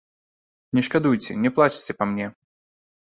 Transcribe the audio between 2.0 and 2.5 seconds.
па мне.